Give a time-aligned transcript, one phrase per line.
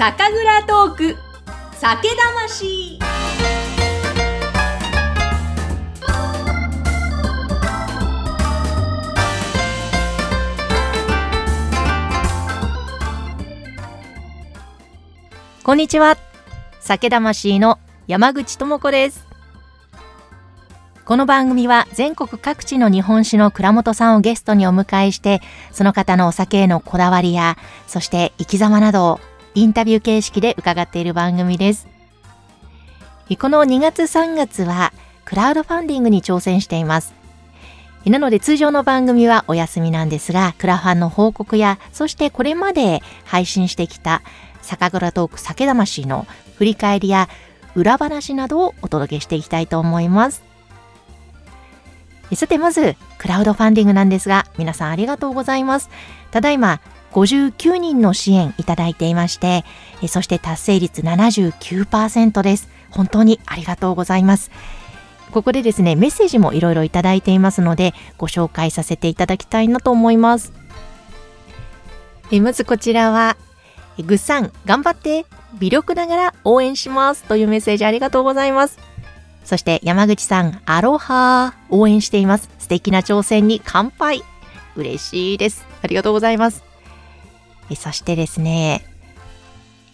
[0.00, 1.16] 酒蔵トーク
[1.74, 2.98] 酒魂
[15.62, 16.16] こんにちは。
[16.80, 19.26] 酒魂の山口智子です。
[21.04, 29.20] この番組は全国各地の日本酒の倉本さんをゲストにお迎えして、その方のお酒へのこだわりや、そして生き様などを
[29.54, 31.88] インタビュー形式で伺っている番組です。
[33.38, 34.92] この2月3月は
[35.24, 37.14] クラウドファンディングに挑戦しています。
[38.06, 44.22] なので通常の番組はお休みなんですが、クラファンの報告や、そしてこれまで配信してきた
[44.62, 47.28] 酒蔵トーク酒魂の振り返りや
[47.74, 50.42] 裏話などをお届けしていきたいと思います。
[52.34, 55.90] さてまず、クラウドファンディングなんですが、皆さんありがとうございます。
[56.30, 56.80] ただいま、
[57.12, 59.64] 59人の支援いただいていまして、
[60.08, 62.68] そして達成率79%です。
[62.90, 64.50] 本当にありがとうございます。
[65.30, 70.52] ここでですね、メッセージもいろいろいただいていますので、ご紹介させていただきたいなと思います。
[72.32, 73.36] えまずこちらは、
[73.98, 75.26] ぐっさん、頑張って
[75.58, 78.78] 微力ながら応援しますというメッセージありがとうございます。
[79.44, 82.48] そして山口さん、アロハ応援しています。
[82.58, 84.22] 素敵な挑戦に乾杯
[84.76, 85.66] 嬉しいです。
[85.82, 86.69] ありがとうございます。
[87.76, 88.84] そしてですね、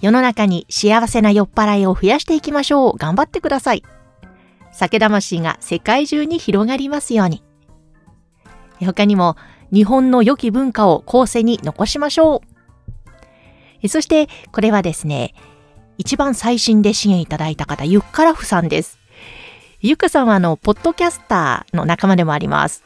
[0.00, 2.96] 世の中に幸せな酔っ払いを増やしていきましょう。
[2.96, 3.82] 頑張ってください。
[4.72, 7.42] 酒魂が世界中に広がりますように。
[8.80, 9.36] 他にも、
[9.72, 12.42] 日本の良き文化を後世に残しましょ
[13.82, 13.88] う。
[13.88, 15.34] そして、これはですね、
[15.98, 18.98] 一番最新で支援いただいた方、ゆっからふさんです。
[19.80, 22.84] ゆっかさんはあの、ポッドキャスターの仲間でもあります。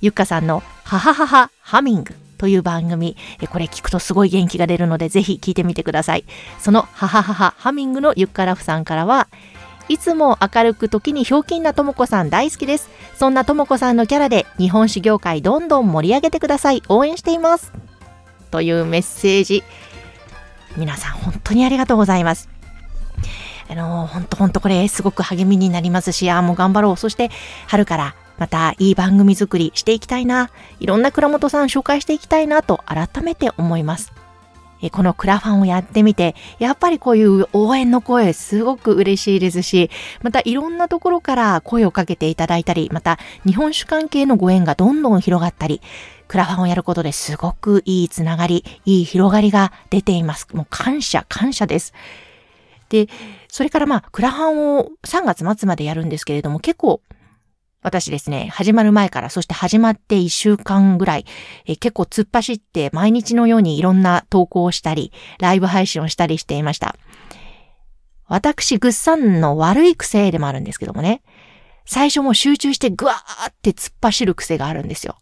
[0.00, 3.16] ゆっかさんの、ははははハミングという番組、
[3.50, 6.24] これ聞くとすごい元気が出るので、ぜひ聞いてみてください。
[6.58, 9.28] その、ははははハミングのゆっからふさんからは、
[9.88, 12.88] いつも明るく時にひょうきんなともこさん大好きです。
[13.16, 16.82] そんなともこさんのキャラで日本酒業界どんどん盛り上げてください。
[16.88, 17.72] 応援しています。
[18.50, 19.62] というメッセージ。
[20.76, 22.48] 皆さん本当にありがとうございます。
[23.68, 26.96] あの、本当本当これすごく励みになりますし、ああ、もう頑張ろう。
[26.96, 27.30] そして
[27.66, 30.50] 春からまたいい番組作りしていきたいな。
[30.80, 34.12] いろんな倉本さん紹介していきたいなと改めて思います。
[34.90, 39.90] このクラファンをやってみて、やっぱりこういう応援の声すごく嬉しいですし、
[40.22, 45.80] またいろんなところから声をかけていただいたり、また日本酒関係のご縁がどんどん広がったり、
[46.28, 50.48] クラファンをやることですごくいいつながり、いい広がりが出ています。
[50.52, 51.94] もう感謝、感謝です。
[52.90, 53.08] で、
[53.48, 57.00] それからまあ、クラファンを3月末までやるんですけれども、結構
[57.84, 61.26] 私ですね、始まる前から、そして始まって1週間ぐらい、
[61.66, 66.96] え結構突っ走って毎日のようにいろんな投稿をしたり、ライブ配信をしたりしていました。
[68.26, 71.20] 私、ぐっさんの悪い癖でもあるんですけどもね、
[71.84, 75.18] 最初も集中してぐわーって突っ走る癖があるんですよ。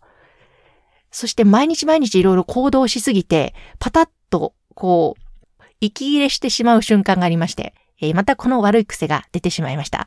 [1.11, 7.75] そして毎日毎日いろいろ行動しすぎて、パタッと、こう、息切れしてしまう瞬間がありまして、
[8.15, 10.07] またこの悪い癖が出てしまいました。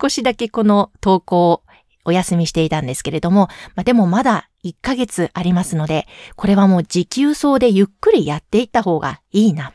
[0.00, 1.62] 少しだけこの投稿を
[2.04, 9.72] お休みしていたんですけれども、まあ、でもまだ1ヶ月ありますので、これはもう持久走でゆっくりやっていった方がいいな。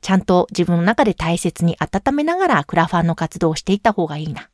[0.00, 4.48] ちゃんと自分の中で大切に温めながらクラファンの活動をしていった方がいいな。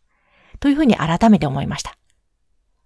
[0.60, 1.96] というふうに改めて思いました。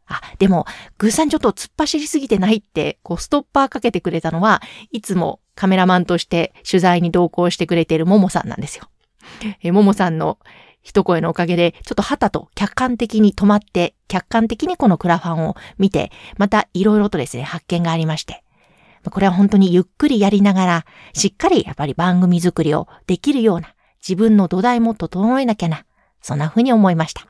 [0.07, 0.65] あ、でも、
[0.97, 8.89] グーさんちょっと突っ走りすぎてないって、こう、ストッパーかけてくれたのは、いつもカメラマンとして取材に同行してくれているももさんなんですよ。
[9.63, 10.39] え、ももさんの
[10.89, 18.43] 一声のおかげで、ちょっと旗と客観的に止まって、客観的にこのクラファンを見て、またいろいろとですね、発見がありまして。
[19.11, 25.85] これは本当にゆっくりやりながら、しっかりやっぱり番組作りをできるような、自分の土台も整えなきゃな、
[26.23, 27.27] そんな風に思いました。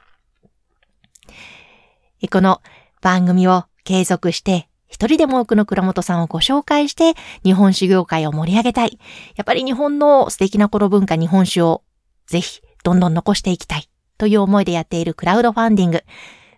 [2.31, 2.63] この
[3.03, 9.01] 番組を継続して、一人でも多くの倉本さんをご紹介して、日本酒業界を盛り上げたい。
[9.35, 11.83] やっぱり日本の素敵なこの文化、日本酒を
[12.29, 16.05] ぜひどんどん残していきたいという思いでやっているクラウドファンディング。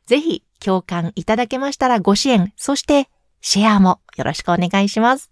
[0.06, 3.08] ぜひ共感いただけましたらご支援、そして
[3.40, 5.30] シェアもよろしくお願いします。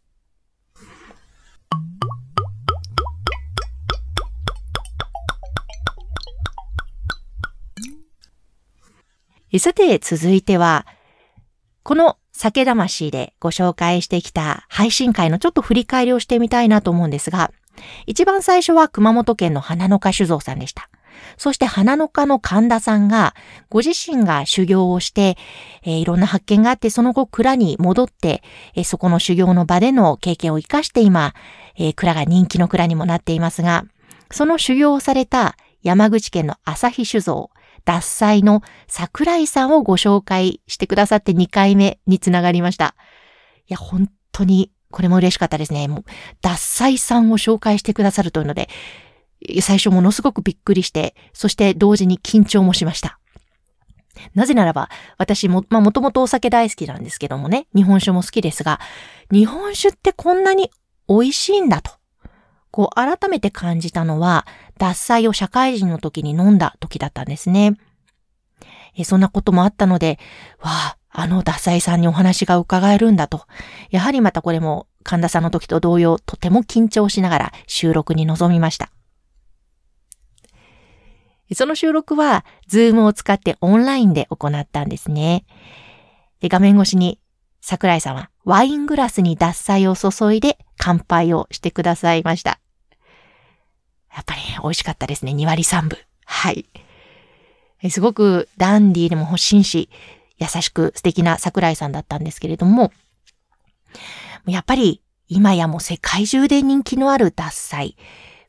[9.58, 10.87] さて続いては、
[11.82, 17.50] この酒魂でご紹介してきた配信会のちょっと振り返りをしてみたいなと思うんですが、
[18.06, 20.88] 一番最初は熊本県の花の花酒造さんでした。
[21.36, 23.34] そして花の科の神田さんが、
[23.70, 25.36] ご自身が修行をして、
[25.82, 28.42] えー、いろんな発見があって、その後蔵に戻って、
[28.75, 31.34] えー、そこの修行の場での経験を活かして今、
[31.76, 33.84] えー、蔵が人気の蔵にもなっていますが、
[34.30, 37.50] その修行をされた山口県の朝日酒造、
[37.84, 42.94] 脱菜の桜井さんをご紹介してくださって2回目につながりました。
[43.66, 45.88] いや、本当にこれも嬉しかったですね。
[45.88, 46.05] もう、
[46.40, 48.69] 脱菜さんを紹介してくださるというので、
[49.61, 53.19] 最初ものすごくびっくりして、そして同時に緊張もしました。
[54.35, 58.81] なぜならば、私も、まあもともとお酒大好きなんですけどもね、日本酒も好きですが、
[59.31, 60.70] 日本酒ってこんなに
[61.08, 61.93] 美味しいんだと。
[62.70, 64.46] こう改めて感じたのは、
[64.79, 67.76] 脱菜を社会人の時に飲んだ時だったんですね。
[68.96, 70.19] えそんなこともあったので、
[70.61, 73.44] わあ、あの脱菜さんにお話が伺えるんだと。
[73.91, 78.93] やはりまたこれも神田さんの時と同様、とても緊張しながら収録に臨みました。
[81.55, 85.44] その収録は、ズームを使ってオンラインで行ったんですね。
[86.38, 87.19] で画面越しに
[87.61, 92.61] 桜井さんはワイングラスに脱菜を注いで乾杯をしてくださいました。
[94.14, 95.32] やっぱり美味しかったですね。
[95.32, 95.99] 2割3分。
[96.26, 96.67] はい。
[97.91, 99.88] すごくダンディーでも欲しいし、
[100.38, 102.93] 優しく素敵な桜井さんだったんですけれども、
[104.46, 107.96] やっぱり今やもう世界中で人気のある脱菜、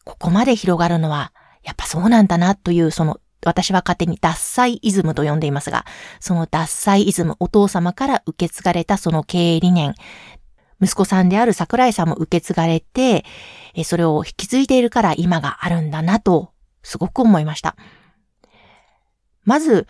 [0.06, 1.34] ここまで広がるのは、
[1.64, 5.86] やっぱそうなんだなという、その、私は勝手に脱菜イズムと呼んでいますが、
[6.20, 9.94] その脱菜イズム、お父様から受け継がれたその経営理念、
[10.82, 13.26] 息子さんである桜井さんも受け継がれて、
[13.84, 17.76] それを引き継いでいるから今があるんだなと、すごく思いました。
[19.44, 19.88] まず、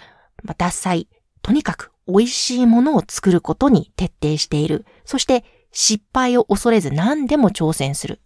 [0.57, 1.07] 脱菜、
[1.41, 4.85] とにかく美味しいものを作ることに徹底している。
[5.05, 8.19] そして失敗を恐れず何でも挑戦する。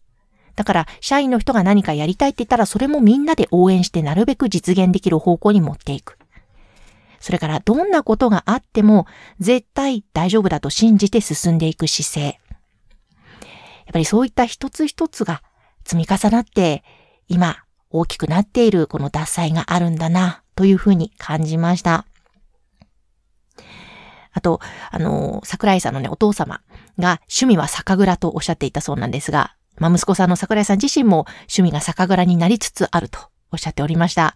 [0.56, 6.18] だから、社員の人が何かやりたいって言ったら、それもみんなで応援してなるべく実現できる方向に持っていく。
[7.20, 9.08] それから、どんなことがあっても、
[9.40, 12.40] 絶対大丈夫だと信じて進んでいく姿勢。
[13.86, 15.42] やっぱりそういった一つ一つが
[15.86, 16.84] 積み重なって、
[17.28, 17.58] 今、
[17.90, 22.06] 大きくなっているこの脱菜があるんだな、というふうに感じました。
[24.34, 24.60] あと、
[24.92, 26.62] あの、桜井さんのね、お父様
[27.00, 33.20] が趣味は酒蔵とおっしゃっていたそうなんですが、まあ、息子さんの桜井さん自身も趣味が酒蔵になりつつあると
[33.52, 34.36] おっしゃっておりました。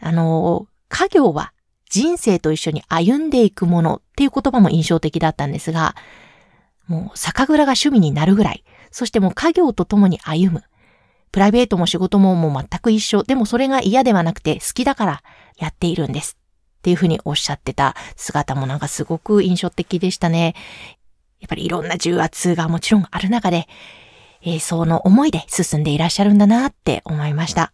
[0.00, 1.52] あの、家業は
[1.90, 5.94] 人生と一緒に歩んでいくものっていう言葉も印象的だったんですが、
[6.86, 10.62] もう酒蔵が趣味になるぐらい、そしてもう家業と共に歩む。
[11.32, 13.22] プライベートも仕事ももう全く一緒。
[13.24, 15.22] でもそれが嫌ではなくて好きだから
[15.56, 16.36] やっているんです。
[16.84, 20.54] っていうふうにおっしゃってた姿もなんかすごく印象的でしたね。
[21.40, 23.66] やっぱりいろんな重圧がもちろんある中で、
[24.42, 27.72] えー、その思いで進んでいらっしゃるんだなって思いました。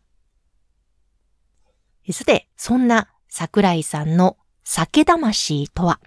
[2.12, 5.98] さて、そんな桜井さんの酒魂とは？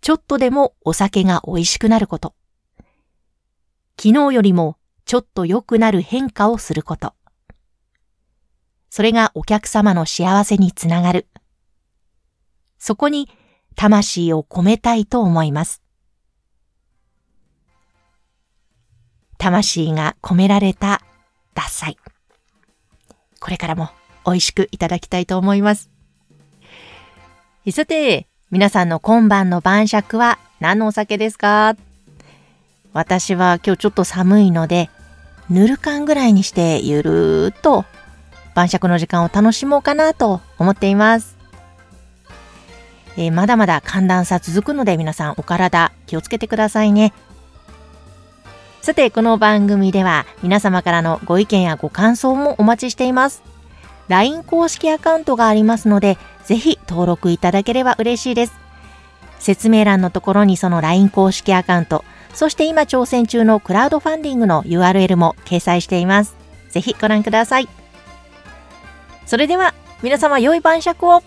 [0.00, 2.34] ちょっとでもお酒が美味しくなること。
[4.00, 7.12] 昨日よりもちょっと良くなる変化をすること。
[8.90, 11.26] それがお客様の幸せにつながる。
[12.78, 13.28] そこに
[13.74, 15.82] 魂を込めたいと思います。
[19.38, 21.02] 魂が込められた
[21.54, 21.98] 脱菜。
[23.38, 23.90] これからも
[24.24, 25.90] 美味しくいただきたいと思います。
[27.70, 31.76] さて、皆さんの今晩の晩酌は何のお酒ですか？
[32.92, 34.88] 私は今日ちょっと寒いので、
[35.50, 37.84] ぬる缶ぐらいにしてゆるーっと
[38.56, 41.36] 晩酌の時間を楽しもうかなと思っています。
[43.18, 47.12] えー、まだまだ寒暖差続くので皆さんお体気をつけてくださいね。
[48.80, 53.42] さて、この番組では皆様からのご意見やご感想もお待ちしています。
[54.08, 58.54] LINE 公式アカウントがありますので、ぜひ登録いただければ嬉しいです。
[59.38, 66.36] 説明欄のところにその LINE 公式アカウント、そして今挑戦中のクラウドファンディングの URL も掲載しています。
[66.70, 67.68] ぜひご覧ください。
[69.26, 71.22] それでは皆様良い晩酌を。